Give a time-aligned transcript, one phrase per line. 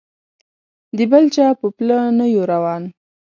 [0.97, 2.83] د بل چا په پله نه یو روان.